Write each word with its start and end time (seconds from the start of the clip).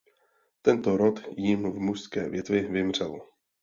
Tento 0.61 0.97
rod 0.97 1.19
jím 1.37 1.71
v 1.71 1.75
mužské 1.79 2.29
větvi 2.29 2.61
vymřel. 2.61 3.21